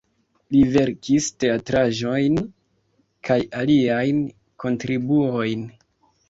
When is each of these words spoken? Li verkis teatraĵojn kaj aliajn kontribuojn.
Li 0.53 0.59
verkis 0.75 1.27
teatraĵojn 1.43 2.39
kaj 3.29 3.37
aliajn 3.61 4.25
kontribuojn. 4.65 5.69